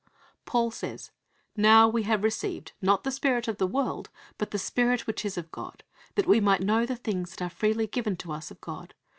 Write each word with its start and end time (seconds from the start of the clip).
Paul 0.45 0.71
says: 0.71 1.11
"Now 1.55 1.87
we 1.87 2.01
have 2.09 2.23
received, 2.23 2.71
not 2.81 3.03
the 3.03 3.11
spirit 3.11 3.47
of 3.47 3.59
the 3.59 3.67
world, 3.67 4.09
but 4.39 4.49
the 4.49 4.57
Spirit 4.57 5.05
which 5.05 5.23
is 5.23 5.37
of 5.37 5.51
God; 5.51 5.83
that 6.15 6.25
we 6.25 6.39
might 6.41 6.61
know 6.61 6.87
the 6.87 6.95
things 6.95 7.35
that 7.35 7.45
are 7.45 7.49
freely 7.55 7.85
given 7.85 8.17
to 8.17 8.31
us 8.31 8.49
of 8.49 8.59
God. 8.61 8.95